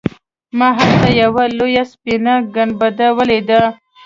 ما 0.57 0.69
هلته 0.77 1.07
یوه 1.21 1.43
لویه 1.57 1.83
سپینه 1.91 2.33
ګنبده 2.55 3.07
ولیده. 3.17 3.61